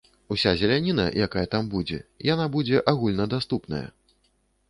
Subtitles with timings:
[0.35, 1.99] Уся зеляніна, якая там будзе,
[2.33, 3.83] яна будзе агульнадаступная.